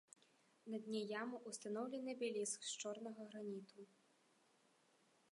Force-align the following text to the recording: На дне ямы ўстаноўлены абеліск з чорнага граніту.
На 0.73 0.77
дне 0.85 1.01
ямы 1.21 1.37
ўстаноўлены 1.51 2.15
абеліск 2.17 2.65
з 2.69 2.79
чорнага 2.85 3.27
граніту. 3.27 3.85